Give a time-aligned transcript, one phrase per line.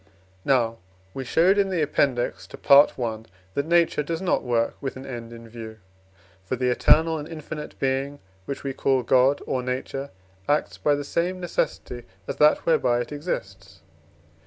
[0.43, 0.79] Now
[1.13, 3.19] we showed in the Appendix to Part I.,
[3.53, 5.77] that Nature does not work with an end in view.
[6.43, 10.09] For the eternal and infinite Being, which we call God or Nature,
[10.49, 13.81] acts by the same necessity as that whereby it exists.